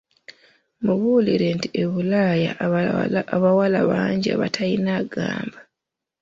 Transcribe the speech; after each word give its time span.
Mubuulire 0.83 1.47
nti 1.57 1.67
e 1.83 1.83
Bulaya 1.91 2.51
abawala 3.35 3.79
bangi 3.91 4.27
abatalina 4.35 4.91
agamba. 5.01 5.59